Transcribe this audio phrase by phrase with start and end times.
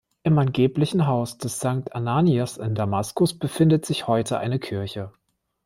[0.23, 5.11] Im angeblichen Haus des Sankt Ananias in Damaskus befindet sich heute eine Kirche.